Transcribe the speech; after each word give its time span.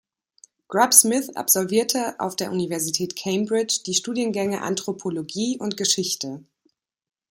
Grub 0.67 0.95
Smith 0.95 1.29
absolvierte 1.37 2.19
auf 2.19 2.35
der 2.35 2.51
Universität 2.51 3.15
Cambridge 3.15 3.81
die 3.85 3.93
Studiengänge 3.93 4.63
Anthropologie 4.63 5.59
und 5.59 5.77
Geschichte. 5.77 6.43